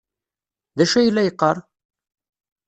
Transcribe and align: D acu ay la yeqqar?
D 0.77 0.79
acu 0.83 0.97
ay 0.97 1.09
la 1.11 1.21
yeqqar? 1.25 1.57